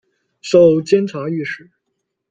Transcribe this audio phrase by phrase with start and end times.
[0.41, 1.69] 授监察御史。